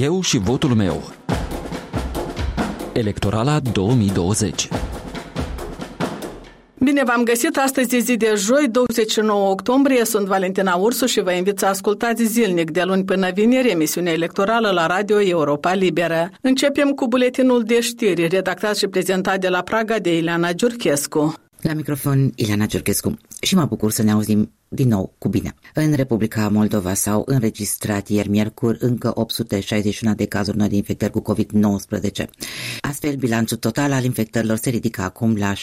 Eu 0.00 0.20
și 0.20 0.38
votul 0.38 0.74
meu. 0.74 1.12
Electorala 2.92 3.60
2020 3.60 4.68
Bine 6.78 7.02
v-am 7.04 7.22
găsit! 7.22 7.56
Astăzi 7.56 7.96
e 7.96 7.98
zi 7.98 8.16
de 8.16 8.34
joi, 8.36 8.68
29 8.70 9.50
octombrie. 9.50 10.04
Sunt 10.04 10.26
Valentina 10.26 10.74
Ursu 10.74 11.06
și 11.06 11.20
vă 11.20 11.32
invit 11.32 11.58
să 11.58 11.66
ascultați 11.66 12.24
zilnic 12.24 12.70
de 12.70 12.82
luni 12.82 13.04
până 13.04 13.30
vineri 13.34 13.70
emisiunea 13.70 14.12
electorală 14.12 14.70
la 14.70 14.86
Radio 14.86 15.20
Europa 15.20 15.74
Liberă. 15.74 16.30
Începem 16.40 16.90
cu 16.90 17.08
buletinul 17.08 17.62
de 17.62 17.80
știri, 17.80 18.26
redactat 18.26 18.76
și 18.76 18.86
prezentat 18.86 19.40
de 19.40 19.48
la 19.48 19.62
Praga 19.62 19.98
de 19.98 20.16
Ileana 20.16 20.52
Giurchescu. 20.52 21.34
La 21.60 21.72
microfon, 21.72 22.32
Ileana 22.34 22.66
Giurchescu. 22.66 23.16
Și 23.40 23.54
mă 23.54 23.64
bucur 23.64 23.90
să 23.90 24.02
ne 24.02 24.10
auzim 24.10 24.52
din 24.68 24.88
nou 24.88 25.14
cu 25.18 25.28
bine. 25.28 25.54
În 25.74 25.92
Republica 25.92 26.48
Moldova 26.48 26.94
s-au 26.94 27.22
înregistrat 27.26 28.08
ieri 28.08 28.28
miercuri 28.28 28.78
încă 28.80 29.12
861 29.14 30.14
de 30.14 30.26
cazuri 30.26 30.56
noi 30.56 30.68
de 30.68 30.76
infectări 30.76 31.12
cu 31.12 31.22
COVID-19. 31.32 32.24
Astfel, 32.80 33.14
bilanțul 33.14 33.56
total 33.56 33.92
al 33.92 34.04
infectărilor 34.04 34.56
se 34.56 34.70
ridică 34.70 35.02
acum 35.02 35.36
la 35.36 35.52
73.321 35.52 35.58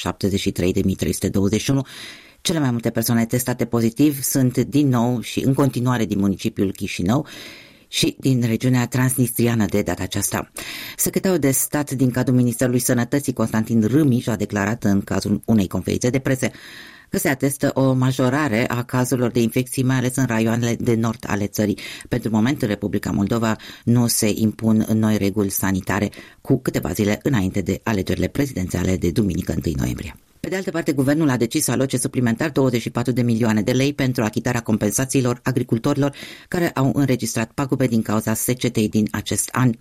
cele 2.42 2.60
mai 2.60 2.72
multe 2.72 2.90
persoane 2.90 3.26
testate 3.26 3.66
pozitiv 3.66 4.22
sunt 4.22 4.58
din 4.58 4.88
nou 4.88 5.22
și 5.22 5.40
în 5.40 5.54
continuare 5.54 6.06
din 6.06 6.20
municipiul 6.20 6.72
Chișinău, 6.72 7.28
și 7.88 8.16
din 8.20 8.44
regiunea 8.46 8.88
transnistriană 8.88 9.66
de 9.66 9.82
data 9.82 10.04
aceasta. 10.04 10.52
Secretarul 10.98 11.40
de 11.40 11.52
stat 11.52 11.92
din 11.92 12.12
cadrul 12.12 12.36
Ministerului 12.36 12.80
Sănătății, 12.80 13.34
Constantin 13.34 13.82
Râmiș, 13.82 14.28
a 14.28 14.36
declarat 14.36 14.84
în 14.84 15.02
cazul 15.02 15.42
unei 15.46 15.68
conferințe 15.68 16.10
de 16.10 16.20
presă 16.20 16.50
că 17.10 17.18
se 17.18 17.30
atestă 17.30 17.72
o 17.74 17.94
majorare 17.94 18.68
a 18.68 18.84
cazurilor 18.84 19.32
de 19.32 19.42
infecții, 19.42 19.84
mai 19.84 19.96
ales 19.96 20.16
în 20.16 20.26
raioanele 20.26 20.76
de 20.80 20.96
nord 20.96 21.26
ale 21.28 21.48
țării. 21.48 21.78
Pentru 22.10 22.30
moment, 22.30 22.62
în 22.62 22.68
Republica 22.68 23.12
Moldova 23.12 23.56
nu 23.84 24.08
se 24.08 24.34
impun 24.36 24.86
noi 24.94 25.18
reguli 25.18 25.50
sanitare 25.50 26.10
cu 26.42 26.60
câteva 26.60 26.92
zile 26.92 27.20
înainte 27.24 27.62
de 27.62 27.80
alegerile 27.84 28.28
prezidențiale 28.28 28.98
de 28.98 29.12
duminică 29.12 29.56
1 29.66 29.74
noiembrie. 29.78 30.16
Pe 30.46 30.52
de 30.52 30.58
altă 30.58 30.72
parte, 30.72 30.92
guvernul 30.92 31.30
a 31.30 31.38
decis 31.38 31.64
să 31.64 31.72
aloce 31.72 31.98
suplimentar 31.98 32.50
24 32.50 33.12
de 33.12 33.22
milioane 33.22 33.62
de 33.62 33.72
lei 33.72 33.94
pentru 33.94 34.24
achitarea 34.24 34.62
compensațiilor 34.62 35.40
agricultorilor 35.44 36.16
care 36.48 36.70
au 36.70 36.92
înregistrat 36.94 37.52
pagube 37.52 37.88
din 37.88 38.02
cauza 38.02 38.34
secetei 38.34 38.90
din 38.90 39.08
acest 39.12 39.50
an. 39.52 39.72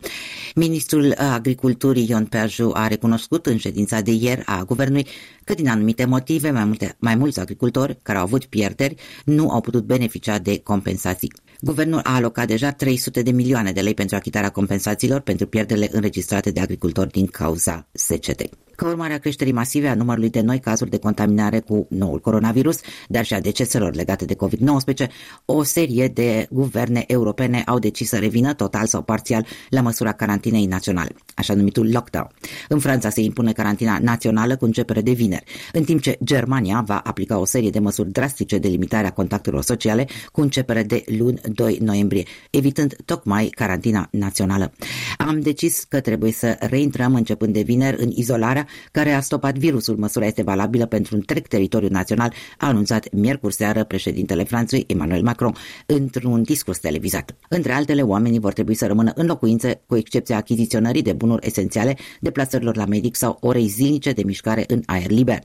Ministrul 0.54 1.14
Agriculturii 1.16 2.06
Ion 2.08 2.26
Perju 2.26 2.70
a 2.74 2.86
recunoscut 2.86 3.46
în 3.46 3.56
ședința 3.56 4.00
de 4.00 4.10
ieri 4.10 4.42
a 4.44 4.62
guvernului 4.64 5.06
că 5.44 5.54
din 5.54 5.68
anumite 5.68 6.04
motive 6.04 6.50
mai, 6.50 6.64
multe, 6.64 6.96
mai 6.98 7.14
mulți 7.14 7.40
agricultori 7.40 7.98
care 8.02 8.18
au 8.18 8.24
avut 8.24 8.44
pierderi 8.44 8.94
nu 9.24 9.50
au 9.50 9.60
putut 9.60 9.84
beneficia 9.84 10.38
de 10.38 10.58
compensații. 10.58 11.32
Guvernul 11.60 12.00
a 12.02 12.14
alocat 12.14 12.46
deja 12.46 12.70
300 12.70 13.22
de 13.22 13.30
milioane 13.30 13.72
de 13.72 13.80
lei 13.80 13.94
pentru 13.94 14.16
achitarea 14.16 14.50
compensațiilor 14.50 15.20
pentru 15.20 15.46
pierderile 15.46 15.88
înregistrate 15.92 16.50
de 16.50 16.60
agricultori 16.60 17.10
din 17.10 17.26
cauza 17.26 17.86
secetei. 17.92 18.50
Ca 18.76 18.86
urmare 18.86 19.12
a 19.12 19.18
creșterii 19.18 19.52
masive 19.52 19.88
a 19.88 19.94
numărului 19.94 20.30
de 20.30 20.40
noi 20.40 20.58
cazuri 20.58 20.90
de 20.90 20.98
contaminare 20.98 21.60
cu 21.60 21.86
noul 21.90 22.20
coronavirus, 22.20 22.80
dar 23.08 23.24
și 23.24 23.34
a 23.34 23.40
deceselor 23.40 23.94
legate 23.94 24.24
de 24.24 24.36
COVID-19, 24.36 25.06
o 25.44 25.62
serie 25.62 26.08
de 26.08 26.46
guverne 26.50 27.04
europene 27.06 27.62
au 27.66 27.78
decis 27.78 28.08
să 28.08 28.18
revină 28.18 28.52
total 28.52 28.86
sau 28.86 29.02
parțial 29.02 29.46
la 29.68 29.80
măsura 29.80 30.12
carantinei 30.12 30.66
naționale, 30.66 31.10
așa 31.34 31.54
numitul 31.54 31.90
lockdown. 31.92 32.28
În 32.68 32.78
Franța 32.78 33.08
se 33.08 33.20
impune 33.20 33.52
carantina 33.52 33.98
națională 34.02 34.56
cu 34.56 34.64
începere 34.64 35.00
de 35.00 35.12
vineri, 35.12 35.44
în 35.72 35.84
timp 35.84 36.00
ce 36.00 36.18
Germania 36.24 36.82
va 36.86 36.98
aplica 36.98 37.38
o 37.38 37.44
serie 37.44 37.70
de 37.70 37.78
măsuri 37.78 38.12
drastice 38.12 38.58
de 38.58 38.68
limitare 38.68 39.06
a 39.06 39.12
contactelor 39.12 39.62
sociale 39.62 40.06
cu 40.32 40.40
începere 40.40 40.82
de 40.82 41.04
luni 41.18 41.40
2 41.52 41.78
noiembrie, 41.80 42.24
evitând 42.50 42.96
tocmai 43.04 43.46
carantina 43.46 44.08
națională. 44.10 44.72
Am 45.18 45.40
decis 45.40 45.84
că 45.88 46.00
trebuie 46.00 46.32
să 46.32 46.56
reintrăm 46.60 47.14
începând 47.14 47.52
de 47.52 47.60
vineri 47.60 48.02
în 48.02 48.10
izolarea 48.14 48.66
care 48.92 49.12
a 49.12 49.20
stopat 49.20 49.58
virusul. 49.58 49.96
Măsura 49.96 50.26
este 50.26 50.42
valabilă 50.42 50.86
pentru 50.86 51.14
întreg 51.14 51.46
teritoriul 51.46 51.90
național, 51.90 52.32
a 52.58 52.66
anunțat 52.66 53.12
miercuri 53.12 53.54
seară 53.54 53.84
președintele 53.84 54.44
Franței 54.44 54.84
Emmanuel 54.86 55.22
Macron 55.22 55.54
într-un 55.86 56.42
discurs 56.42 56.78
televizat. 56.78 57.36
Între 57.48 57.72
altele, 57.72 58.02
oamenii 58.02 58.38
vor 58.38 58.52
trebui 58.52 58.74
să 58.74 58.86
rămână 58.86 59.12
în 59.14 59.26
locuințe, 59.26 59.82
cu 59.86 59.96
excepția 59.96 60.36
achiziționării 60.36 61.02
de 61.02 61.12
bunuri 61.12 61.46
esențiale, 61.46 61.96
deplasărilor 62.20 62.76
la 62.76 62.86
medic 62.86 63.16
sau 63.16 63.36
orei 63.40 63.66
zilnice 63.66 64.12
de 64.12 64.22
mișcare 64.22 64.64
în 64.66 64.82
aer 64.86 65.10
liber. 65.10 65.38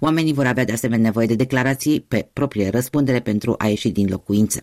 Oamenii 0.00 0.32
vor 0.32 0.46
avea 0.46 0.64
de 0.64 0.72
asemenea 0.72 1.04
nevoie 1.04 1.26
de 1.26 1.34
declarații 1.34 2.00
pe 2.00 2.28
proprie 2.32 2.68
răspundere 2.68 3.20
pentru 3.20 3.54
a 3.58 3.68
ieși 3.68 3.90
din 3.90 4.08
locuințe. 4.10 4.60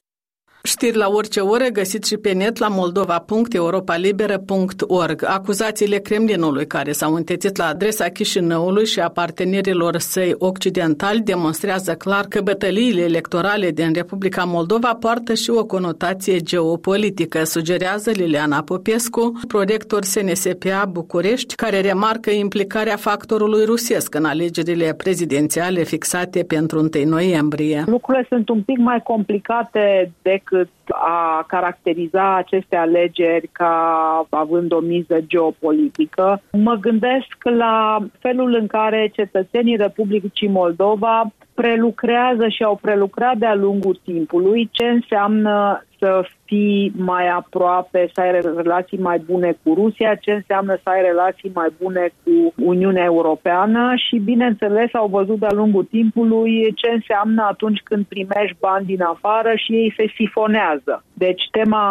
Știri 0.64 0.98
la 0.98 1.10
orice 1.10 1.40
oră 1.40 1.66
găsit 1.66 2.06
și 2.06 2.18
pe 2.18 2.32
net 2.32 2.58
la 2.58 2.68
moldova.europalibera.org. 2.68 5.24
Acuzațiile 5.28 5.98
Kremlinului 5.98 6.68
care 6.68 6.92
s-au 6.92 7.14
întețit 7.14 7.58
la 7.58 7.66
adresa 7.66 8.10
Chișinăului 8.10 8.86
și 8.86 9.00
a 9.00 9.10
partenerilor 9.10 9.98
săi 9.98 10.36
occidentali 10.38 11.20
demonstrează 11.20 11.94
clar 11.94 12.26
că 12.26 12.42
bătăliile 12.42 13.02
electorale 13.02 13.72
din 13.72 13.94
Republica 13.94 14.44
Moldova 14.44 14.98
poartă 15.00 15.34
și 15.34 15.50
o 15.50 15.66
conotație 15.66 16.38
geopolitică, 16.38 17.44
sugerează 17.44 18.12
Liliana 18.12 18.62
Popescu, 18.62 19.40
proiector 19.48 20.04
SNSPA 20.04 20.86
București, 20.92 21.56
care 21.56 21.82
remarcă 21.82 22.32
implicarea 22.32 22.96
factorului 22.96 23.66
rusesc 23.66 24.16
în 24.16 24.26
alegerile 24.26 24.94
prezidențiale 24.94 25.84
fixate 25.84 26.44
pentru 26.44 26.80
1 26.80 26.90
noiembrie. 27.06 27.84
Lucrurile 27.88 28.26
sunt 28.30 28.50
un 28.50 28.62
pic 28.62 28.78
mai 28.78 29.02
complicate 29.04 30.12
decât 30.22 30.49
decât 30.50 30.70
a 30.88 31.44
caracteriza 31.48 32.36
aceste 32.36 32.76
alegeri 32.76 33.48
ca 33.52 34.28
având 34.30 34.72
o 34.72 34.80
miză 34.80 35.22
geopolitică. 35.28 36.42
Mă 36.52 36.76
gândesc 36.76 37.36
la 37.44 37.98
felul 38.20 38.54
în 38.54 38.68
care 38.68 39.12
cetățenii 39.14 39.76
Republicii 39.76 40.48
Moldova 40.48 41.32
prelucrează 41.62 42.48
și 42.48 42.64
au 42.64 42.76
prelucrat 42.82 43.38
de-a 43.38 43.56
lungul 43.56 44.00
timpului 44.04 44.70
ce 44.72 44.86
înseamnă 44.86 45.84
să 46.00 46.26
fii 46.46 46.92
mai 46.96 47.28
aproape, 47.28 48.10
să 48.14 48.22
ai 48.22 48.32
relații 48.32 48.98
mai 48.98 49.20
bune 49.26 49.58
cu 49.64 49.74
Rusia, 49.74 50.16
ce 50.16 50.32
înseamnă 50.32 50.74
să 50.84 50.90
ai 50.90 51.02
relații 51.02 51.52
mai 51.54 51.70
bune 51.82 52.10
cu 52.24 52.54
Uniunea 52.64 53.04
Europeană 53.04 53.94
și, 53.96 54.18
bineînțeles, 54.18 54.94
au 54.94 55.08
văzut 55.08 55.40
de-a 55.40 55.54
lungul 55.54 55.84
timpului 55.84 56.74
ce 56.76 56.90
înseamnă 56.92 57.48
atunci 57.50 57.80
când 57.84 58.06
primești 58.06 58.58
bani 58.60 58.86
din 58.86 59.02
afară 59.02 59.52
și 59.56 59.72
ei 59.72 59.94
se 59.98 60.06
sifonează. 60.16 61.04
Deci 61.14 61.44
tema 61.52 61.86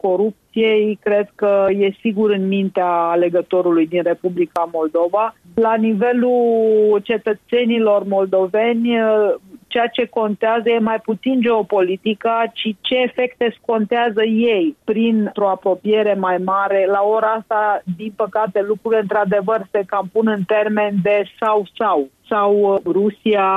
corupției 0.00 0.98
cred 1.02 1.28
că 1.34 1.66
e 1.68 1.90
sigur 2.00 2.30
în 2.30 2.48
mintea 2.48 2.90
alegătorului 2.90 3.86
din 3.86 4.02
Republica 4.02 4.68
Moldova. 4.72 5.34
La 5.60 5.74
nivelul 5.74 7.00
cetățenilor 7.02 8.04
moldoveni, 8.06 8.98
ceea 9.66 9.86
ce 9.86 10.04
contează 10.06 10.68
e 10.68 10.78
mai 10.78 11.00
puțin 11.04 11.40
geopolitica, 11.40 12.44
ci 12.52 12.76
ce 12.80 12.96
efecte 12.96 13.56
contează 13.66 14.24
ei 14.24 14.76
printr-o 14.84 15.48
apropiere 15.48 16.14
mai 16.14 16.38
mare. 16.44 16.86
La 16.86 17.02
ora 17.02 17.26
asta, 17.26 17.82
din 17.96 18.12
păcate, 18.16 18.62
lucrurile 18.62 19.00
într-adevăr 19.00 19.66
se 19.70 19.82
cam 19.86 20.08
pun 20.12 20.26
în 20.26 20.42
termen 20.42 20.94
de 21.02 21.22
sau-sau 21.40 22.08
sau 22.28 22.52
uh, 22.60 22.80
Rusia 22.84 23.48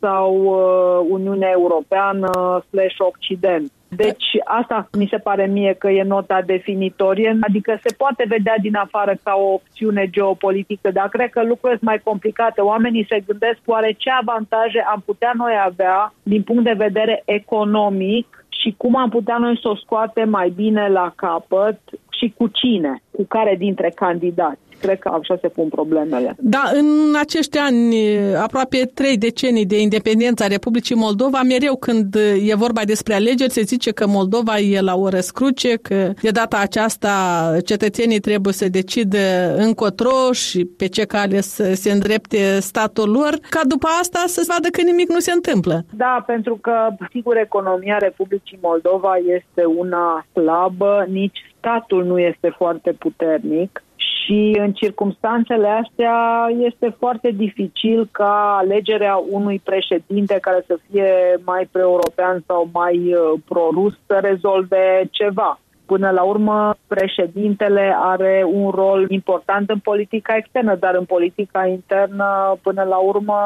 sau 0.00 0.34
uh, 0.44 1.06
Uniunea 1.10 1.50
Europeană 1.50 2.30
slash 2.70 2.96
Occident. 2.98 3.72
Deci 3.88 4.26
asta 4.44 4.88
mi 4.92 5.08
se 5.10 5.18
pare 5.18 5.46
mie 5.46 5.74
că 5.78 5.90
e 5.90 6.02
nota 6.02 6.42
definitorie, 6.46 7.38
adică 7.40 7.78
se 7.82 7.94
poate 7.94 8.24
vedea 8.28 8.54
din 8.60 8.76
afară 8.76 9.14
ca 9.22 9.34
o 9.34 9.52
opțiune 9.52 10.08
geopolitică, 10.10 10.90
dar 10.90 11.08
cred 11.08 11.30
că 11.30 11.40
lucrurile 11.40 11.78
sunt 11.78 11.90
mai 11.90 12.00
complicate. 12.04 12.60
Oamenii 12.60 13.06
se 13.08 13.22
gândesc 13.26 13.58
oare 13.66 13.92
ce 13.92 14.10
avantaje 14.10 14.80
am 14.80 15.02
putea 15.04 15.32
noi 15.34 15.52
avea 15.64 16.14
din 16.22 16.42
punct 16.42 16.64
de 16.64 16.74
vedere 16.76 17.22
economic 17.24 18.44
și 18.48 18.74
cum 18.76 18.96
am 18.96 19.08
putea 19.08 19.36
noi 19.38 19.58
să 19.62 19.68
o 19.68 19.76
scoatem 19.76 20.28
mai 20.28 20.48
bine 20.50 20.88
la 20.88 21.12
capăt 21.16 21.80
și 22.10 22.34
cu 22.36 22.46
cine, 22.46 23.02
cu 23.10 23.24
care 23.28 23.54
dintre 23.58 23.92
candidați 23.94 24.67
cred 24.80 24.98
că 24.98 25.08
așa 25.08 25.38
se 25.40 25.48
pun 25.48 25.68
problemele. 25.68 26.36
Da, 26.38 26.70
în 26.72 27.14
acești 27.20 27.58
ani, 27.58 27.94
aproape 28.36 28.90
trei 28.94 29.16
decenii 29.16 29.66
de 29.66 29.80
independență 29.80 30.44
a 30.44 30.46
Republicii 30.46 30.94
Moldova, 30.94 31.40
mereu 31.42 31.76
când 31.76 32.14
e 32.46 32.54
vorba 32.54 32.80
despre 32.84 33.14
alegeri, 33.14 33.50
se 33.50 33.62
zice 33.62 33.90
că 33.90 34.06
Moldova 34.06 34.58
e 34.58 34.80
la 34.80 34.94
o 34.96 35.08
răscruce, 35.08 35.76
că 35.76 36.12
de 36.22 36.30
data 36.30 36.58
aceasta 36.60 37.12
cetățenii 37.64 38.20
trebuie 38.20 38.52
să 38.52 38.68
decidă 38.68 39.54
încotro 39.56 40.32
și 40.32 40.64
pe 40.64 40.86
ce 40.86 41.04
cale 41.04 41.40
să 41.40 41.74
se 41.74 41.90
îndrepte 41.90 42.60
statul 42.60 43.10
lor, 43.10 43.38
ca 43.50 43.60
după 43.68 43.88
asta 44.00 44.18
să 44.26 44.40
se 44.40 44.52
vadă 44.52 44.68
că 44.68 44.82
nimic 44.82 45.08
nu 45.08 45.18
se 45.18 45.32
întâmplă. 45.32 45.84
Da, 45.96 46.22
pentru 46.26 46.58
că, 46.60 46.88
sigur, 47.10 47.36
economia 47.36 47.96
Republicii 47.98 48.58
Moldova 48.62 49.14
este 49.16 49.64
una 49.64 50.26
slabă, 50.32 51.06
nici 51.08 51.38
statul 51.58 52.04
nu 52.04 52.18
este 52.18 52.54
foarte 52.56 52.92
puternic 52.92 53.82
și 54.28 54.56
în 54.58 54.72
circumstanțele 54.72 55.68
astea 55.68 56.46
este 56.58 56.94
foarte 56.98 57.30
dificil 57.30 58.08
ca 58.12 58.56
alegerea 58.60 59.16
unui 59.30 59.60
președinte 59.64 60.38
care 60.40 60.64
să 60.66 60.78
fie 60.90 61.40
mai 61.44 61.68
pre-european 61.72 62.44
sau 62.46 62.68
mai 62.72 62.96
uh, 62.96 63.40
pro-rus 63.48 63.94
să 64.06 64.18
rezolve 64.22 65.08
ceva. 65.10 65.60
Până 65.92 66.10
la 66.10 66.22
urmă, 66.22 66.74
președintele 66.86 67.94
are 67.96 68.44
un 68.52 68.70
rol 68.70 69.06
important 69.08 69.70
în 69.70 69.78
politica 69.78 70.36
externă, 70.36 70.76
dar 70.80 70.94
în 70.94 71.04
politica 71.04 71.66
internă, 71.66 72.58
până 72.62 72.82
la 72.82 72.96
urmă, 72.96 73.38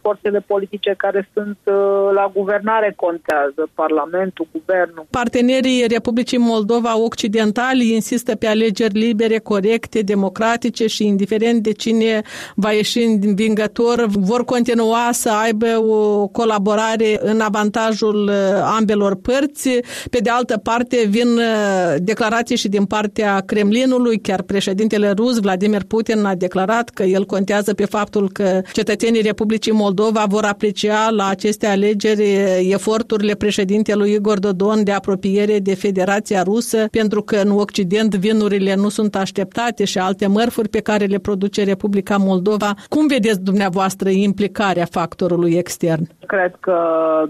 forțele 0.00 0.40
politice 0.46 0.94
care 0.96 1.28
sunt 1.34 1.58
uh, 1.64 1.74
la 2.14 2.30
guvernare 2.34 2.92
contează, 2.96 3.68
Parlamentul, 3.74 4.46
Guvernul. 4.52 5.06
Partenerii 5.10 5.86
Republicii 5.88 6.38
Moldova 6.38 6.98
Occidentali 6.98 7.94
insistă 7.94 8.36
pe 8.36 8.46
alegeri 8.46 8.98
libere, 8.98 9.38
corecte, 9.38 10.00
democratice 10.00 10.86
și 10.86 11.06
indiferent 11.06 11.62
de 11.62 11.72
cine 11.72 12.22
va 12.54 12.70
ieși 12.72 12.98
învingător, 12.98 14.06
vor 14.08 14.44
continua 14.44 15.08
să 15.10 15.30
aibă 15.44 15.66
o 15.88 16.26
colaborare 16.26 17.18
în 17.20 17.40
avantajul 17.40 18.28
uh, 18.28 18.34
ambelor 18.78 19.14
părți. 19.22 19.68
Pe 20.10 20.18
de 20.18 20.30
altă 20.30 20.58
parte, 20.58 20.96
vin 21.08 21.28
uh, 21.36 21.87
declarații 21.98 22.56
și 22.56 22.68
din 22.68 22.84
partea 22.84 23.42
Kremlinului, 23.46 24.18
chiar 24.18 24.42
președintele 24.42 25.10
rus 25.10 25.40
Vladimir 25.40 25.82
Putin 25.84 26.24
a 26.24 26.34
declarat 26.34 26.88
că 26.88 27.02
el 27.02 27.24
contează 27.24 27.74
pe 27.74 27.84
faptul 27.84 28.30
că 28.32 28.60
cetățenii 28.72 29.22
Republicii 29.22 29.72
Moldova 29.72 30.24
vor 30.28 30.44
aprecia 30.44 31.10
la 31.10 31.28
aceste 31.28 31.66
alegeri 31.66 32.22
eforturile 32.70 33.34
președintelui 33.34 34.12
Igor 34.12 34.38
Dodon 34.38 34.84
de 34.84 34.92
apropiere 34.92 35.58
de 35.58 35.74
Federația 35.74 36.42
Rusă, 36.42 36.88
pentru 36.90 37.22
că 37.22 37.36
în 37.36 37.50
Occident 37.50 38.14
vinurile 38.14 38.74
nu 38.74 38.88
sunt 38.88 39.16
așteptate 39.16 39.84
și 39.84 39.98
alte 39.98 40.26
mărfuri 40.26 40.68
pe 40.68 40.80
care 40.80 41.04
le 41.04 41.18
produce 41.18 41.64
Republica 41.64 42.16
Moldova. 42.16 42.70
Cum 42.88 43.06
vedeți 43.06 43.42
dumneavoastră 43.42 44.08
implicarea 44.08 44.86
factorului 44.90 45.52
extern? 45.62 46.04
Cred 46.26 46.52
că 46.60 46.78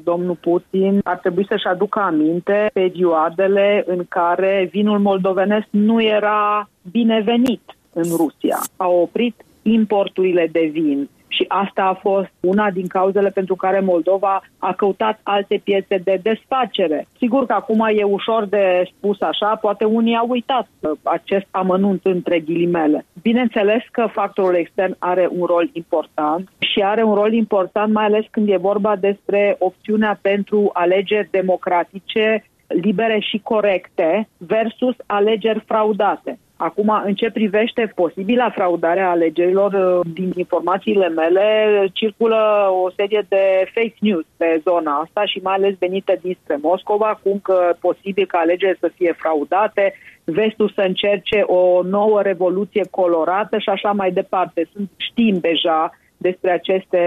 domnul 0.04 0.38
Putin 0.40 1.00
ar 1.04 1.18
trebui 1.24 1.46
să-și 1.48 1.66
aducă 1.72 1.98
aminte 1.98 2.70
perioadele 2.72 3.84
în 3.86 4.00
care 4.08 4.47
care 4.48 4.68
vinul 4.70 4.98
moldovenesc 4.98 5.66
nu 5.70 6.02
era 6.02 6.68
binevenit 6.90 7.76
în 7.92 8.16
Rusia. 8.16 8.58
A 8.76 8.86
oprit 8.88 9.44
importurile 9.62 10.48
de 10.52 10.68
vin 10.72 11.08
și 11.28 11.44
asta 11.48 11.82
a 11.82 11.94
fost 11.94 12.30
una 12.40 12.70
din 12.70 12.86
cauzele 12.86 13.28
pentru 13.28 13.54
care 13.54 13.80
Moldova 13.80 14.42
a 14.58 14.72
căutat 14.72 15.20
alte 15.22 15.60
piețe 15.64 15.96
de 16.04 16.20
desfacere. 16.22 17.06
Sigur 17.18 17.46
că 17.46 17.52
acum 17.52 17.80
e 17.96 18.02
ușor 18.02 18.44
de 18.44 18.90
spus 18.96 19.20
așa, 19.20 19.56
poate 19.60 19.84
unii 19.84 20.16
au 20.16 20.26
uitat 20.28 20.68
acest 21.02 21.46
amănunt 21.50 22.00
între 22.04 22.40
ghilimele. 22.40 23.04
Bineînțeles 23.22 23.82
că 23.90 24.08
factorul 24.12 24.54
extern 24.54 24.96
are 24.98 25.28
un 25.30 25.44
rol 25.44 25.70
important 25.72 26.48
și 26.58 26.80
are 26.82 27.02
un 27.02 27.14
rol 27.14 27.32
important 27.32 27.92
mai 27.92 28.04
ales 28.04 28.24
când 28.30 28.48
e 28.48 28.56
vorba 28.56 28.96
despre 28.96 29.56
opțiunea 29.58 30.18
pentru 30.22 30.70
alegeri 30.72 31.28
democratice 31.30 32.44
libere 32.68 33.18
și 33.20 33.40
corecte 33.42 34.28
versus 34.36 34.94
alegeri 35.06 35.62
fraudate. 35.66 36.38
Acum, 36.56 37.02
în 37.04 37.14
ce 37.14 37.30
privește 37.30 37.92
posibila 37.94 38.50
fraudare 38.50 39.00
a 39.00 39.10
alegerilor, 39.10 39.72
uh, 39.72 40.06
din 40.12 40.32
informațiile 40.36 41.08
mele, 41.08 41.46
circulă 41.92 42.68
o 42.84 42.90
serie 42.96 43.26
de 43.28 43.70
fake 43.74 43.96
news 44.00 44.24
pe 44.36 44.60
zona 44.64 44.92
asta 45.04 45.24
și 45.24 45.40
mai 45.42 45.54
ales 45.54 45.74
venite 45.78 46.18
dinspre 46.22 46.58
Moscova, 46.62 47.20
cum 47.22 47.38
că 47.42 47.76
posibil 47.80 48.26
ca 48.26 48.38
alegerile 48.38 48.76
să 48.80 48.90
fie 48.94 49.12
fraudate, 49.18 49.94
vestul 50.24 50.72
să 50.74 50.80
încerce 50.80 51.40
o 51.46 51.82
nouă 51.82 52.22
revoluție 52.22 52.84
colorată 52.90 53.58
și 53.58 53.68
așa 53.68 53.92
mai 53.92 54.10
departe. 54.10 54.68
Sunt, 54.72 54.90
știm 54.96 55.38
deja 55.40 55.90
despre 56.18 56.50
aceste 56.50 57.02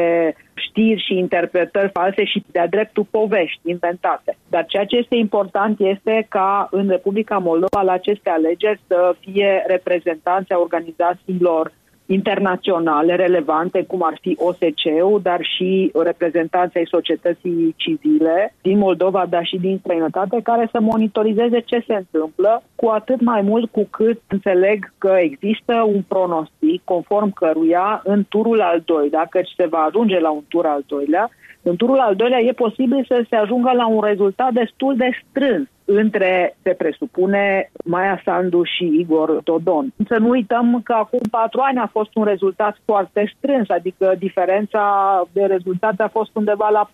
știri 0.54 1.04
și 1.06 1.18
interpretări 1.18 1.92
false 1.94 2.24
și 2.26 2.44
de-a 2.52 2.68
dreptul 2.68 3.08
povești 3.12 3.60
inventate. 3.64 4.38
Dar 4.50 4.66
ceea 4.66 4.86
ce 4.86 4.96
este 4.98 5.16
important 5.16 5.80
este 5.80 6.26
ca 6.30 6.68
în 6.72 6.90
Republica 6.90 7.38
Moldova 7.38 7.82
la 7.82 7.92
aceste 7.92 8.30
alegeri 8.30 8.82
să 8.88 9.16
fie 9.20 9.64
reprezentanții 9.68 10.56
organizațiilor 10.56 11.72
internaționale 12.12 13.16
relevante, 13.16 13.84
cum 13.84 14.04
ar 14.04 14.18
fi 14.22 14.38
OSCE-ul, 14.40 15.20
dar 15.24 15.40
și 15.56 15.92
reprezentanții 16.04 16.80
ai 16.80 16.86
societății 16.90 17.74
civile 17.78 18.54
din 18.62 18.78
Moldova, 18.78 19.26
dar 19.30 19.46
și 19.46 19.58
din 19.58 19.78
străinătate, 19.78 20.40
care 20.44 20.70
să 20.72 20.80
monitorizeze 20.80 21.60
ce 21.60 21.84
se 21.88 21.94
întâmplă, 21.94 22.64
cu 22.76 22.88
atât 22.88 23.22
mai 23.22 23.42
mult 23.42 23.72
cu 23.72 23.88
cât 23.90 24.22
înțeleg 24.28 24.94
că 24.98 25.14
există 25.20 25.74
un 25.94 26.02
pronostic 26.08 26.82
conform 26.84 27.34
căruia 27.34 28.02
în 28.04 28.26
turul 28.30 28.62
al 28.62 28.82
doilea, 28.86 29.28
că 29.30 29.40
se 29.58 29.66
va 29.66 29.78
ajunge 29.78 30.20
la 30.20 30.30
un 30.30 30.44
tur 30.48 30.66
al 30.66 30.84
doilea, 30.88 31.30
în 31.64 31.76
turul 31.76 32.00
al 32.00 32.16
doilea 32.16 32.40
e 32.40 32.52
posibil 32.52 33.06
să 33.08 33.26
se 33.30 33.36
ajungă 33.36 33.72
la 33.76 33.88
un 33.88 34.02
rezultat 34.02 34.52
destul 34.54 34.96
de 34.96 35.10
strâns 35.30 35.68
între, 35.96 36.56
se 36.64 36.70
presupune, 36.70 37.72
Maia 37.86 38.22
Sandu 38.26 38.64
și 38.64 38.84
Igor 39.00 39.42
Dodon. 39.44 39.94
Să 40.08 40.18
nu 40.20 40.30
uităm 40.30 40.82
că 40.84 40.94
acum 40.94 41.20
patru 41.32 41.60
ani 41.64 41.78
a 41.78 41.90
fost 41.92 42.16
un 42.16 42.24
rezultat 42.24 42.78
foarte 42.86 43.34
strâns, 43.38 43.70
adică 43.70 44.16
diferența 44.20 44.84
de 45.32 45.44
rezultat 45.46 46.00
a 46.00 46.08
fost 46.08 46.36
undeva 46.36 46.70
la 46.70 46.90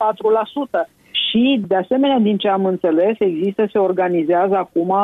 4%. 0.85 0.89
Și, 1.29 1.61
de 1.67 1.75
asemenea, 1.75 2.19
din 2.19 2.37
ce 2.37 2.47
am 2.47 2.65
înțeles, 2.65 3.15
există, 3.19 3.67
se 3.71 3.77
organizează 3.77 4.55
acum 4.55 4.95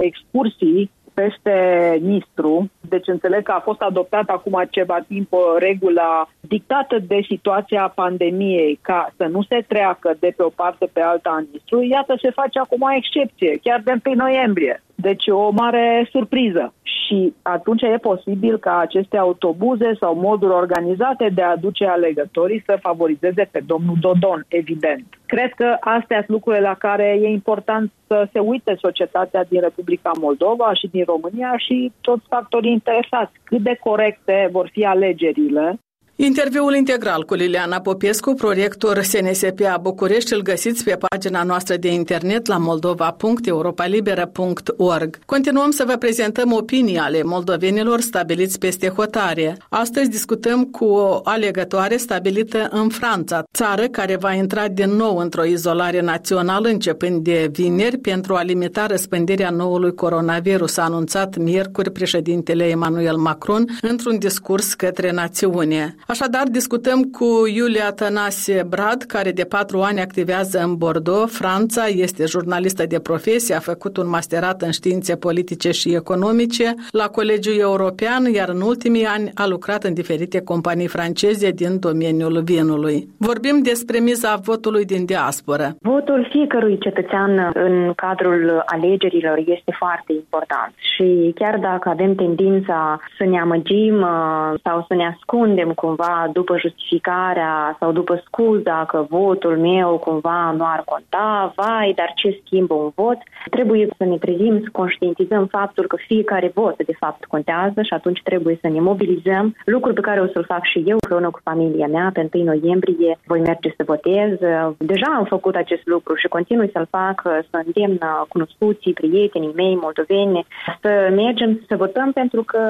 excursii 0.00 0.90
peste 1.14 1.54
Nistru, 2.00 2.70
deci 2.80 3.06
înțeleg 3.06 3.42
că 3.42 3.52
a 3.52 3.60
fost 3.60 3.80
adoptat 3.80 4.28
acum 4.28 4.66
ceva 4.70 4.98
timp 5.08 5.28
regula 5.58 6.28
dictată 6.40 6.98
de 7.06 7.20
situația 7.28 7.92
pandemiei 7.94 8.78
ca 8.82 9.12
să 9.16 9.24
nu 9.24 9.42
se 9.42 9.64
treacă 9.68 10.16
de 10.20 10.32
pe 10.36 10.42
o 10.42 10.48
parte 10.48 10.88
pe 10.92 11.00
alta 11.00 11.30
a 11.30 11.44
Nistru, 11.52 11.82
iată 11.82 12.14
se 12.22 12.30
face 12.30 12.58
acum 12.58 12.80
o 12.80 12.94
excepție, 12.96 13.58
chiar 13.62 13.80
de 13.84 14.00
1 14.04 14.14
noiembrie. 14.14 14.82
Deci 14.94 15.24
o 15.28 15.50
mare 15.50 16.08
surpriză 16.10 16.72
și 17.12 17.34
atunci 17.42 17.82
e 17.82 17.96
posibil 18.10 18.58
ca 18.58 18.78
aceste 18.78 19.16
autobuze 19.16 19.96
sau 20.00 20.14
moduri 20.14 20.52
organizate 20.52 21.28
de 21.34 21.42
a 21.42 21.50
aduce 21.50 21.84
alegătorii 21.86 22.62
să 22.66 22.78
favorizeze 22.80 23.48
pe 23.50 23.60
domnul 23.66 23.96
Dodon, 24.00 24.44
evident. 24.48 25.06
Cred 25.26 25.52
că 25.52 25.76
astea 25.80 26.16
sunt 26.16 26.28
lucrurile 26.28 26.62
la 26.62 26.74
care 26.74 27.18
e 27.22 27.28
important 27.28 27.92
să 28.06 28.28
se 28.32 28.38
uite 28.38 28.76
societatea 28.78 29.44
din 29.44 29.60
Republica 29.60 30.10
Moldova 30.20 30.74
și 30.74 30.86
din 30.86 31.04
România 31.04 31.54
și 31.56 31.92
toți 32.00 32.24
factorii 32.28 32.72
interesați. 32.72 33.32
Cât 33.44 33.60
de 33.60 33.76
corecte 33.80 34.48
vor 34.52 34.68
fi 34.72 34.84
alegerile 34.84 35.78
Interviul 36.16 36.74
integral 36.74 37.24
cu 37.24 37.34
Liliana 37.34 37.80
Popescu, 37.80 38.34
proiector 38.34 39.02
SNSP 39.02 39.60
a 39.72 39.76
București, 39.76 40.34
îl 40.34 40.42
găsiți 40.42 40.84
pe 40.84 40.98
pagina 41.08 41.42
noastră 41.42 41.76
de 41.76 41.92
internet 41.92 42.46
la 42.46 42.56
moldova.europalibera.org. 42.56 45.18
Continuăm 45.24 45.70
să 45.70 45.84
vă 45.86 45.96
prezentăm 45.96 46.52
opinii 46.52 46.98
ale 46.98 47.22
moldovenilor 47.22 48.00
stabiliți 48.00 48.58
peste 48.58 48.88
hotare. 48.88 49.56
Astăzi 49.68 50.10
discutăm 50.10 50.64
cu 50.64 50.84
o 50.84 51.20
alegătoare 51.24 51.96
stabilită 51.96 52.68
în 52.70 52.88
Franța, 52.88 53.44
țară 53.52 53.88
care 53.88 54.16
va 54.16 54.32
intra 54.32 54.68
din 54.68 54.90
nou 54.90 55.16
într-o 55.16 55.44
izolare 55.44 56.00
națională 56.00 56.68
începând 56.68 57.24
de 57.24 57.48
vineri 57.52 57.98
pentru 57.98 58.34
a 58.34 58.42
limita 58.42 58.86
răspândirea 58.86 59.50
noului 59.50 59.94
coronavirus, 59.94 60.76
a 60.76 60.82
anunțat 60.82 61.36
miercuri 61.36 61.90
președintele 61.90 62.64
Emmanuel 62.64 63.16
Macron 63.16 63.64
într-un 63.80 64.18
discurs 64.18 64.74
către 64.74 65.12
națiune. 65.12 65.96
Așadar, 66.06 66.46
discutăm 66.50 67.02
cu 67.02 67.46
Iulia 67.54 67.90
Tănase 67.90 68.66
Brad, 68.68 69.02
care 69.02 69.30
de 69.30 69.44
patru 69.44 69.80
ani 69.80 70.00
activează 70.00 70.58
în 70.66 70.76
Bordeaux, 70.76 71.36
Franța, 71.38 71.84
este 71.86 72.24
jurnalistă 72.26 72.86
de 72.86 73.00
profesie, 73.00 73.54
a 73.54 73.58
făcut 73.58 73.96
un 73.96 74.08
masterat 74.08 74.62
în 74.62 74.70
științe 74.70 75.16
politice 75.16 75.70
și 75.70 75.94
economice 75.94 76.74
la 76.90 77.06
Colegiul 77.06 77.58
European, 77.58 78.24
iar 78.34 78.48
în 78.48 78.60
ultimii 78.60 79.04
ani 79.04 79.30
a 79.34 79.46
lucrat 79.46 79.84
în 79.84 79.94
diferite 79.94 80.40
companii 80.40 80.86
franceze 80.86 81.50
din 81.50 81.78
domeniul 81.78 82.42
vinului. 82.44 83.08
Vorbim 83.18 83.62
despre 83.62 83.98
miza 83.98 84.34
votului 84.44 84.84
din 84.84 85.04
diasporă. 85.04 85.66
Votul 85.80 86.28
fiecărui 86.30 86.78
cetățean 86.78 87.50
în 87.54 87.92
cadrul 87.96 88.62
alegerilor 88.66 89.36
este 89.38 89.72
foarte 89.78 90.12
important 90.12 90.72
și 90.94 91.32
chiar 91.34 91.58
dacă 91.58 91.88
avem 91.88 92.14
tendința 92.14 93.00
să 93.18 93.24
ne 93.24 93.38
amăgim 93.40 93.96
uh, 94.00 94.60
sau 94.62 94.84
să 94.88 94.94
ne 94.94 95.06
ascundem 95.14 95.70
cumva 95.72 95.91
cumva 95.92 96.30
după 96.32 96.58
justificarea 96.58 97.76
sau 97.78 97.92
după 97.92 98.22
scuza 98.26 98.84
că 98.88 99.06
votul 99.08 99.58
meu 99.58 99.98
cumva 99.98 100.54
nu 100.56 100.64
ar 100.64 100.82
conta, 100.84 101.52
vai, 101.56 101.92
dar 101.96 102.12
ce 102.14 102.40
schimbă 102.44 102.74
un 102.74 102.90
vot, 102.94 103.18
trebuie 103.50 103.88
să 103.96 104.04
ne 104.04 104.16
trezim, 104.16 104.60
să 104.62 104.68
conștientizăm 104.72 105.46
faptul 105.46 105.86
că 105.86 105.96
fiecare 105.96 106.50
vot 106.54 106.76
de 106.76 106.96
fapt 106.98 107.24
contează 107.24 107.82
și 107.82 107.94
atunci 107.94 108.20
trebuie 108.22 108.58
să 108.60 108.68
ne 108.68 108.80
mobilizăm, 108.80 109.56
lucru 109.64 109.92
pe 109.92 110.00
care 110.00 110.20
o 110.20 110.26
să-l 110.26 110.44
fac 110.44 110.64
și 110.64 110.82
eu 110.86 110.96
împreună 111.00 111.30
cu 111.30 111.40
familia 111.44 111.86
mea 111.86 112.10
pe 112.12 112.28
1 112.32 112.44
noiembrie, 112.44 113.18
voi 113.26 113.40
merge 113.40 113.74
să 113.76 113.82
votez. 113.86 114.30
Deja 114.78 115.08
am 115.16 115.24
făcut 115.24 115.54
acest 115.54 115.84
lucru 115.84 116.14
și 116.14 116.28
continui 116.28 116.70
să-l 116.72 116.86
fac, 116.90 117.22
să 117.50 117.62
îndemn 117.64 117.98
cunoscuții, 118.28 118.92
prietenii 118.92 119.52
mei, 119.54 119.78
moldoveni, 119.80 120.46
să 120.80 120.90
mergem 121.14 121.60
să 121.68 121.76
votăm 121.76 122.12
pentru 122.12 122.42
că 122.42 122.62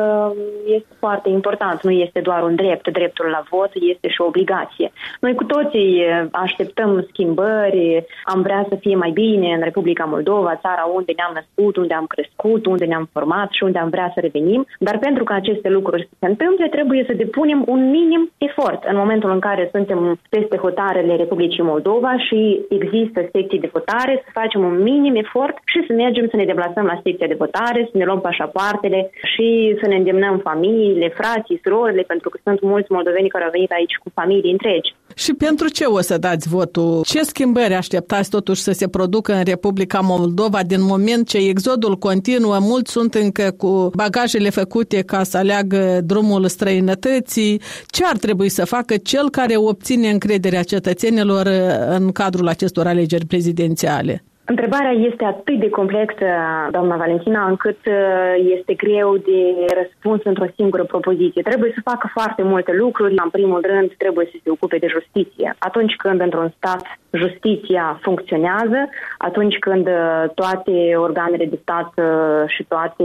este 0.66 0.94
foarte 0.98 1.28
important, 1.28 1.82
nu 1.82 1.90
este 1.90 2.20
doar 2.20 2.42
un 2.42 2.54
drept, 2.54 2.88
drept 2.90 3.11
dreptul 3.12 3.36
la 3.38 3.42
vot 3.50 3.70
este 3.92 4.08
și 4.08 4.20
o 4.20 4.30
obligație. 4.32 4.92
Noi 5.20 5.34
cu 5.34 5.44
toții 5.44 6.02
așteptăm 6.30 7.06
schimbări, 7.10 8.04
am 8.24 8.42
vrea 8.42 8.66
să 8.68 8.74
fie 8.74 8.96
mai 8.96 9.10
bine 9.10 9.48
în 9.54 9.62
Republica 9.62 10.04
Moldova, 10.04 10.60
țara 10.64 10.84
unde 10.94 11.12
ne-am 11.16 11.34
născut, 11.38 11.76
unde 11.76 11.94
am 11.94 12.06
crescut, 12.14 12.66
unde 12.66 12.84
ne-am 12.84 13.08
format 13.12 13.48
și 13.50 13.62
unde 13.64 13.78
am 13.78 13.88
vrea 13.88 14.10
să 14.14 14.20
revenim, 14.20 14.66
dar 14.78 14.98
pentru 14.98 15.24
ca 15.24 15.34
aceste 15.34 15.68
lucruri 15.68 16.08
să 16.10 16.14
se 16.18 16.26
întâmple, 16.26 16.68
trebuie 16.68 17.04
să 17.06 17.20
depunem 17.22 17.64
un 17.66 17.90
minim 17.90 18.30
efort 18.38 18.80
în 18.84 18.96
momentul 18.96 19.30
în 19.30 19.40
care 19.40 19.68
suntem 19.72 20.18
peste 20.28 20.56
hotarele 20.56 21.16
Republicii 21.16 21.62
Moldova 21.72 22.12
și 22.26 22.60
există 22.68 23.28
secții 23.32 23.64
de 23.64 23.70
votare, 23.72 24.22
să 24.24 24.30
facem 24.40 24.64
un 24.64 24.82
minim 24.82 25.14
efort 25.14 25.56
și 25.64 25.84
să 25.86 25.92
mergem 25.92 26.26
să 26.30 26.36
ne 26.36 26.44
deplasăm 26.44 26.84
la 26.84 27.00
secția 27.02 27.26
de 27.26 27.40
votare, 27.44 27.88
să 27.90 27.96
ne 27.96 28.04
luăm 28.04 28.20
pașapoartele 28.20 29.10
și 29.32 29.76
să 29.80 29.86
ne 29.88 29.96
îndemnăm 29.96 30.38
familiile, 30.38 31.08
frații, 31.08 31.60
surorile, 31.62 32.02
pentru 32.02 32.28
că 32.28 32.38
sunt 32.44 32.60
mulți 32.60 32.92
moldoveni 33.02 33.28
care 33.28 33.44
au 33.44 33.50
venit 33.50 33.70
aici 33.70 33.94
cu 34.02 34.10
familii 34.14 34.50
întregi. 34.50 34.94
Și 35.14 35.32
pentru 35.34 35.68
ce 35.68 35.84
o 35.84 36.00
să 36.00 36.18
dați 36.18 36.48
votul? 36.48 37.00
Ce 37.04 37.22
schimbări 37.22 37.74
așteptați 37.74 38.30
totuși 38.30 38.62
să 38.62 38.72
se 38.72 38.88
producă 38.88 39.32
în 39.32 39.44
Republica 39.44 40.00
Moldova 40.00 40.62
din 40.62 40.82
moment 40.82 41.28
ce 41.28 41.38
exodul 41.38 41.96
continuă? 41.96 42.58
Mulți 42.60 42.92
sunt 42.92 43.14
încă 43.14 43.54
cu 43.56 43.90
bagajele 43.94 44.50
făcute 44.50 45.02
ca 45.02 45.22
să 45.22 45.36
aleagă 45.36 46.00
drumul 46.04 46.46
străinătății. 46.48 47.60
Ce 47.86 48.04
ar 48.04 48.16
trebui 48.16 48.48
să 48.48 48.64
facă 48.64 48.96
cel 48.96 49.30
care 49.30 49.56
obține 49.56 50.08
încrederea 50.10 50.62
cetățenilor 50.62 51.46
în 51.88 52.12
cadrul 52.12 52.48
acestor 52.48 52.86
alegeri 52.86 53.26
prezidențiale? 53.26 54.24
Întrebarea 54.54 54.90
este 54.90 55.24
atât 55.24 55.58
de 55.58 55.70
complexă, 55.70 56.26
doamna 56.70 56.96
Valentina, 56.96 57.48
încât 57.48 57.80
uh, 57.86 58.34
este 58.56 58.74
greu 58.74 59.16
de 59.16 59.40
răspuns 59.80 60.20
într-o 60.24 60.52
singură 60.56 60.84
propoziție. 60.84 61.42
Trebuie 61.42 61.70
să 61.74 61.88
facă 61.90 62.10
foarte 62.12 62.42
multe 62.42 62.72
lucruri. 62.72 63.14
În 63.24 63.30
primul 63.30 63.60
rând, 63.72 63.88
trebuie 63.98 64.26
să 64.32 64.36
se 64.42 64.50
ocupe 64.50 64.76
de 64.78 64.86
justiție. 64.86 65.54
Atunci 65.58 65.94
când 65.94 66.20
într-un 66.20 66.52
stat 66.56 66.82
justiția 67.12 67.98
funcționează, 68.02 68.88
atunci 69.18 69.58
când 69.58 69.86
uh, 69.86 70.24
toate 70.34 70.96
organele 70.96 71.44
de 71.46 71.58
stat 71.62 71.92
uh, 71.96 72.48
și 72.48 72.64
toate 72.64 73.04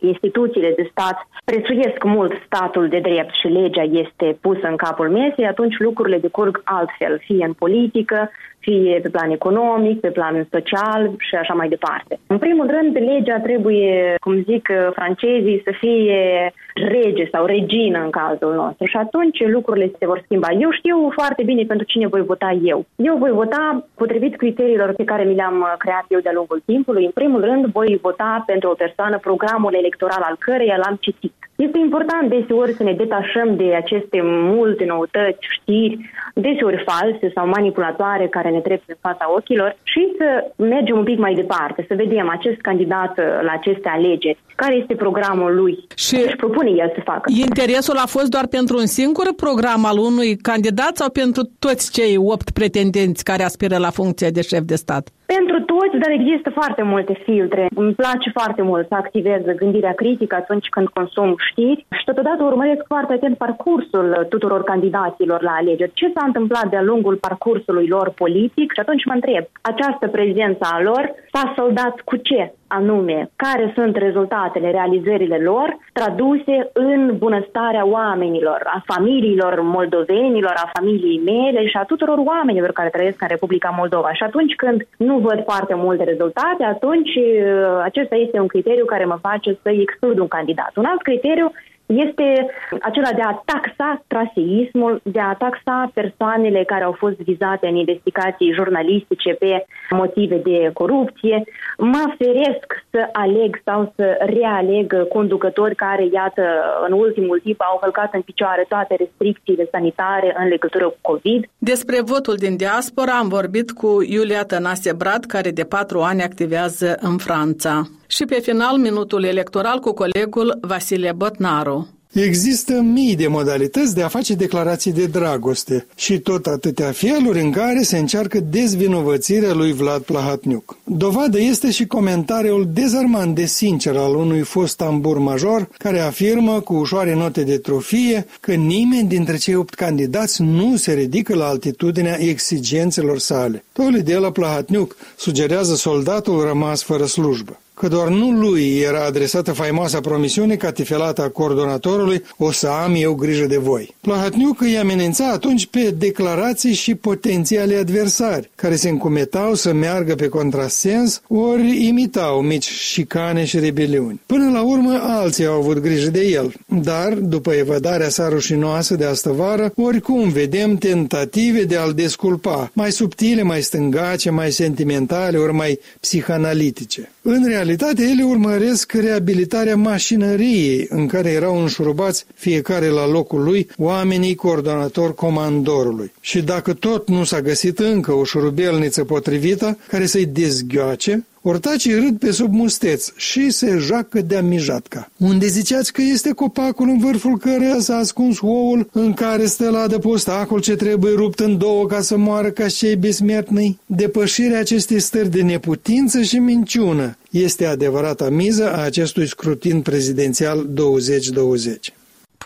instituțiile 0.00 0.72
de 0.76 0.88
stat 0.90 1.26
prețuiesc 1.44 2.04
mult 2.04 2.32
statul 2.46 2.88
de 2.88 2.98
drept 2.98 3.34
și 3.34 3.46
legea 3.46 3.82
este 3.82 4.36
pusă 4.40 4.66
în 4.68 4.76
capul 4.76 5.10
mesei, 5.10 5.46
atunci 5.46 5.78
lucrurile 5.78 6.18
decurg 6.18 6.60
altfel, 6.64 7.18
fie 7.24 7.44
în 7.44 7.52
politică, 7.52 8.30
fie 8.58 9.00
pe 9.02 9.08
plan 9.08 9.30
economic, 9.30 10.00
pe 10.00 10.10
plan 10.10 10.46
social 10.50 11.10
și 11.18 11.34
așa 11.34 11.54
mai 11.54 11.68
departe. 11.68 12.18
În 12.26 12.38
primul 12.38 12.66
rând, 12.66 12.96
legea 13.10 13.38
trebuie, 13.38 14.14
cum 14.20 14.42
zic 14.42 14.68
francezii, 14.92 15.62
să 15.64 15.72
fie 15.78 16.52
rege 16.74 17.28
sau 17.32 17.44
regină 17.44 17.98
în 18.04 18.10
cazul 18.10 18.54
nostru 18.54 18.84
și 18.86 18.96
atunci 18.96 19.38
lucrurile 19.46 19.90
se 19.98 20.06
vor 20.06 20.20
schimba. 20.24 20.48
Eu 20.50 20.70
știu 20.70 21.10
foarte 21.14 21.42
bine 21.42 21.62
pentru 21.64 21.86
cine 21.86 22.06
voi 22.06 22.22
vota 22.22 22.58
eu. 22.62 22.84
Eu 22.96 23.16
voi 23.16 23.30
vota 23.36 23.86
potrivit 23.94 24.36
criteriilor 24.36 24.92
pe 24.92 25.04
care 25.04 25.24
mi 25.24 25.34
le-am 25.34 25.74
creat 25.78 26.04
eu 26.08 26.20
de-a 26.20 26.32
lungul 26.32 26.62
timpului. 26.66 27.04
În 27.04 27.10
primul 27.10 27.40
rând, 27.40 27.64
voi 27.66 27.98
vota 28.02 28.42
pentru 28.46 28.70
o 28.70 28.74
persoană 28.74 29.18
programul 29.18 29.74
electoral 29.74 30.22
al 30.22 30.36
căreia 30.38 30.76
l-am 30.76 30.96
citit. 31.00 31.45
Este 31.56 31.78
important 31.78 32.30
deseori 32.30 32.72
să 32.72 32.82
ne 32.82 32.92
detașăm 32.92 33.56
de 33.56 33.74
aceste 33.74 34.20
multe 34.22 34.84
noutăți, 34.84 35.46
știri, 35.56 36.10
deseori 36.34 36.84
false 36.88 37.30
sau 37.34 37.46
manipulatoare 37.48 38.26
care 38.28 38.50
ne 38.50 38.60
trec 38.60 38.82
în 38.86 38.94
fața 39.00 39.24
ochilor 39.36 39.76
și 39.82 40.12
să 40.18 40.28
mergem 40.56 40.96
un 40.96 41.04
pic 41.04 41.18
mai 41.18 41.34
departe, 41.34 41.84
să 41.88 41.94
vedem 41.94 42.28
acest 42.28 42.60
candidat 42.60 43.16
la 43.16 43.52
aceste 43.52 43.88
alegeri, 43.88 44.38
care 44.54 44.74
este 44.74 44.94
programul 44.94 45.54
lui 45.54 45.86
și 45.94 46.14
își 46.14 46.36
propune 46.36 46.70
el 46.70 46.92
să 46.94 47.00
facă. 47.04 47.32
Interesul 47.46 47.96
a 47.96 48.06
fost 48.06 48.28
doar 48.28 48.46
pentru 48.46 48.76
un 48.76 48.86
singur 48.86 49.34
program 49.36 49.84
al 49.84 49.98
unui 49.98 50.36
candidat 50.36 50.96
sau 50.96 51.10
pentru 51.10 51.42
toți 51.58 51.92
cei 51.92 52.16
opt 52.16 52.50
pretendenți 52.50 53.24
care 53.24 53.42
aspiră 53.42 53.76
la 53.76 53.90
funcția 53.90 54.30
de 54.30 54.42
șef 54.42 54.60
de 54.60 54.74
stat? 54.74 55.08
Pentru 55.26 55.60
toți, 55.60 55.96
dar 56.02 56.10
există 56.10 56.50
foarte 56.50 56.82
multe 56.82 57.14
filtre. 57.24 57.66
Îmi 57.74 57.94
place 57.94 58.30
foarte 58.30 58.62
mult 58.62 58.88
să 58.88 58.94
activez 58.94 59.42
gândirea 59.56 59.92
critică 59.92 60.34
atunci 60.34 60.68
când 60.68 60.88
consum 60.88 61.34
știri 61.50 61.86
și 61.98 62.04
totodată 62.04 62.42
urmăresc 62.44 62.82
foarte 62.86 63.12
atent 63.12 63.36
parcursul 63.36 64.26
tuturor 64.28 64.62
candidaților 64.62 65.42
la 65.42 65.50
alegeri. 65.50 65.90
Ce 65.94 66.12
s-a 66.14 66.24
întâmplat 66.26 66.66
de-a 66.70 66.82
lungul 66.82 67.16
parcursului 67.16 67.86
lor 67.86 68.08
politic 68.10 68.72
și 68.72 68.80
atunci 68.80 69.04
mă 69.04 69.12
întreb, 69.14 69.44
această 69.60 70.08
prezență 70.08 70.68
a 70.72 70.80
lor 70.82 71.14
s-a 71.32 71.52
soldat 71.56 72.00
cu 72.00 72.16
ce? 72.16 72.52
Anume 72.66 73.30
care 73.36 73.72
sunt 73.74 73.96
rezultatele, 73.96 74.70
realizările 74.70 75.38
lor 75.38 75.78
traduse 75.92 76.70
în 76.72 77.14
bunăstarea 77.18 77.86
oamenilor, 77.86 78.60
a 78.64 78.82
familiilor 78.86 79.60
moldovenilor, 79.62 80.52
a 80.56 80.70
familiei 80.72 81.20
mele 81.24 81.66
și 81.66 81.76
a 81.76 81.84
tuturor 81.84 82.18
oamenilor 82.18 82.72
care 82.72 82.88
trăiesc 82.88 83.22
în 83.22 83.28
Republica 83.28 83.74
Moldova. 83.76 84.12
Și 84.12 84.22
atunci 84.22 84.54
când 84.54 84.86
nu 84.96 85.18
văd 85.18 85.42
foarte 85.44 85.74
multe 85.74 86.04
rezultate, 86.04 86.64
atunci 86.64 87.14
uh, 87.14 87.80
acesta 87.82 88.14
este 88.14 88.40
un 88.40 88.46
criteriu 88.46 88.84
care 88.84 89.04
mă 89.04 89.18
face 89.20 89.58
să 89.62 89.70
exclud 89.70 90.18
un 90.18 90.28
candidat. 90.28 90.72
Un 90.76 90.84
alt 90.84 91.02
criteriu 91.02 91.52
este 91.86 92.46
acela 92.80 93.12
de 93.14 93.22
a 93.22 93.42
taxa 93.44 94.02
traseismul, 94.06 95.00
de 95.02 95.20
a 95.20 95.34
taxa 95.34 95.90
persoanele 95.94 96.64
care 96.64 96.84
au 96.84 96.92
fost 96.92 97.16
vizate 97.16 97.66
în 97.66 97.76
investigații 97.76 98.52
jurnalistice 98.52 99.32
pe 99.32 99.66
motive 99.90 100.36
de 100.36 100.70
corupție. 100.72 101.44
Mă 101.78 102.04
feresc 102.18 102.66
să 102.90 103.08
aleg 103.12 103.60
sau 103.64 103.92
să 103.96 104.16
realeg 104.20 105.08
conducători 105.08 105.74
care, 105.74 106.08
iată, 106.12 106.42
în 106.86 106.92
ultimul 106.92 107.40
timp 107.42 107.60
au 107.60 107.78
călcat 107.78 108.14
în 108.14 108.20
picioare 108.20 108.64
toate 108.68 108.94
restricțiile 108.98 109.68
sanitare 109.70 110.34
în 110.38 110.48
legătură 110.48 110.84
cu 110.84 110.98
COVID. 111.00 111.44
Despre 111.58 112.00
votul 112.04 112.34
din 112.34 112.56
diaspora 112.56 113.12
am 113.12 113.28
vorbit 113.28 113.70
cu 113.70 114.02
Iulia 114.08 114.44
Tănase 114.44 114.92
Brad, 114.92 115.24
care 115.24 115.50
de 115.50 115.64
patru 115.64 116.00
ani 116.00 116.22
activează 116.22 116.96
în 117.00 117.16
Franța. 117.16 117.82
Și 118.16 118.24
pe 118.24 118.40
final, 118.42 118.76
minutul 118.76 119.24
electoral 119.24 119.78
cu 119.78 119.92
colegul 119.92 120.58
Vasile 120.60 121.12
Botnaru. 121.16 121.88
Există 122.12 122.72
mii 122.72 123.16
de 123.16 123.26
modalități 123.26 123.94
de 123.94 124.02
a 124.02 124.08
face 124.08 124.34
declarații 124.34 124.92
de 124.92 125.06
dragoste 125.06 125.86
și 125.96 126.18
tot 126.18 126.46
atâtea 126.46 126.92
feluri 126.92 127.40
în 127.40 127.50
care 127.50 127.82
se 127.82 127.98
încearcă 127.98 128.40
dezvinovățirea 128.40 129.54
lui 129.54 129.72
Vlad 129.72 130.02
Plahatniuc. 130.02 130.76
Dovadă 130.84 131.40
este 131.40 131.70
și 131.70 131.86
comentariul 131.86 132.68
dezarmant 132.72 133.34
de 133.34 133.44
sincer 133.44 133.96
al 133.96 134.14
unui 134.14 134.40
fost 134.40 134.76
tambur 134.76 135.18
major 135.18 135.68
care 135.78 136.00
afirmă 136.00 136.60
cu 136.60 136.74
ușoare 136.74 137.14
note 137.14 137.42
de 137.42 137.58
trofie 137.58 138.26
că 138.40 138.52
nimeni 138.52 139.08
dintre 139.08 139.36
cei 139.36 139.54
opt 139.54 139.74
candidați 139.74 140.42
nu 140.42 140.76
se 140.76 140.92
ridică 140.92 141.34
la 141.34 141.46
altitudinea 141.46 142.20
exigențelor 142.20 143.18
sale. 143.18 143.64
Tocmai 143.72 144.00
de 144.00 144.16
la 144.16 144.30
Plahatniuc 144.30 144.96
sugerează 145.16 145.74
soldatul 145.74 146.44
rămas 146.44 146.82
fără 146.82 147.04
slujbă 147.04 147.60
că 147.78 147.88
doar 147.88 148.08
nu 148.08 148.30
lui 148.30 148.78
era 148.78 149.04
adresată 149.04 149.52
faimoasa 149.52 150.00
promisiune 150.00 150.54
catifelată 150.56 151.22
a 151.22 151.28
coordonatorului 151.28 152.22
o 152.36 152.50
să 152.50 152.66
am 152.66 152.94
eu 152.96 153.14
grijă 153.14 153.46
de 153.46 153.56
voi. 153.56 153.94
Plahatniuc 154.00 154.60
îi 154.60 154.78
amenința 154.78 155.30
atunci 155.30 155.66
pe 155.66 155.94
declarații 155.98 156.72
și 156.72 156.94
potențiale 156.94 157.76
adversari, 157.76 158.50
care 158.54 158.76
se 158.76 158.88
încumetau 158.88 159.54
să 159.54 159.72
meargă 159.72 160.14
pe 160.14 160.28
contrasens 160.28 161.20
ori 161.28 161.86
imitau 161.86 162.40
mici 162.40 162.68
șicane 162.68 163.44
și 163.44 163.58
rebeliuni. 163.58 164.20
Până 164.26 164.50
la 164.50 164.62
urmă, 164.62 165.00
alții 165.02 165.46
au 165.46 165.58
avut 165.60 165.78
grijă 165.78 166.10
de 166.10 166.20
el, 166.20 166.54
dar, 166.66 167.12
după 167.12 167.52
evadarea 167.52 168.08
sa 168.08 168.28
rușinoasă 168.28 168.94
de 168.94 169.04
astă 169.04 169.30
vară, 169.30 169.72
oricum 169.76 170.28
vedem 170.28 170.76
tentative 170.76 171.62
de 171.62 171.76
a-l 171.76 171.92
desculpa, 171.92 172.70
mai 172.72 172.92
subtile, 172.92 173.42
mai 173.42 173.62
stângace, 173.62 174.30
mai 174.30 174.52
sentimentale, 174.52 175.36
ori 175.36 175.52
mai 175.52 175.80
psihanalitice. 176.00 177.10
În 177.22 177.44
realitate, 177.46 177.65
ele 177.98 178.22
urmăresc 178.22 178.92
reabilitarea 178.92 179.76
mașinăriei 179.76 180.86
în 180.88 181.06
care 181.06 181.30
erau 181.30 181.60
înșurubați 181.60 182.26
fiecare 182.34 182.88
la 182.88 183.06
locul 183.08 183.42
lui 183.42 183.68
oamenii 183.76 184.34
coordonator 184.34 185.14
comandorului. 185.14 186.12
Și 186.20 186.42
dacă 186.42 186.72
tot 186.72 187.08
nu 187.08 187.24
s-a 187.24 187.40
găsit 187.40 187.78
încă 187.78 188.12
o 188.12 188.24
șurubelniță 188.24 189.04
potrivită 189.04 189.78
care 189.88 190.06
să-i 190.06 190.26
dezghioace, 190.26 191.24
Ortacii 191.48 191.94
râd 191.94 192.18
pe 192.18 192.30
sub 192.30 192.52
musteț 192.52 193.08
și 193.16 193.50
se 193.50 193.76
joacă 193.78 194.20
de-a 194.20 194.42
mijatca. 194.42 195.10
Unde 195.18 195.46
ziceați 195.46 195.92
că 195.92 196.02
este 196.02 196.30
copacul 196.30 196.88
în 196.88 196.98
vârful 196.98 197.38
căreia 197.38 197.78
s-a 197.78 197.96
ascuns 197.96 198.40
oul 198.40 198.88
în 198.92 199.12
care 199.12 199.46
stă 199.46 199.70
la 199.70 199.78
adăpost 199.78 200.28
acul 200.28 200.60
ce 200.60 200.76
trebuie 200.76 201.12
rupt 201.14 201.38
în 201.38 201.58
două 201.58 201.86
ca 201.86 202.00
să 202.00 202.16
moară 202.16 202.50
ca 202.50 202.68
cei 202.68 202.96
besmertnăi? 202.96 203.78
Depășirea 203.86 204.58
acestei 204.58 205.00
stări 205.00 205.30
de 205.30 205.42
neputință 205.42 206.22
și 206.22 206.38
minciună 206.38 207.16
este 207.30 207.66
adevărata 207.66 208.28
miză 208.28 208.72
a 208.72 208.82
acestui 208.82 209.28
scrutin 209.28 209.80
prezidențial 209.80 210.66
2020. 210.70 211.92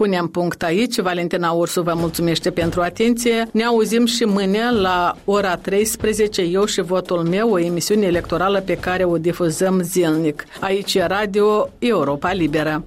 Punem 0.00 0.26
punct 0.26 0.62
aici. 0.62 1.00
Valentina 1.00 1.50
Ursu 1.50 1.82
vă 1.82 1.92
mulțumește 1.94 2.50
pentru 2.50 2.80
atenție. 2.80 3.48
Ne 3.52 3.64
auzim 3.64 4.06
și 4.06 4.24
mâine 4.24 4.70
la 4.70 5.16
ora 5.24 5.56
13, 5.56 6.42
eu 6.42 6.64
și 6.64 6.80
votul 6.80 7.22
meu, 7.22 7.50
o 7.50 7.58
emisiune 7.58 8.06
electorală 8.06 8.60
pe 8.60 8.74
care 8.74 9.04
o 9.04 9.18
difuzăm 9.18 9.80
zilnic. 9.82 10.44
Aici 10.60 10.94
e 10.94 11.04
Radio 11.04 11.68
Europa 11.78 12.32
Liberă. 12.32 12.84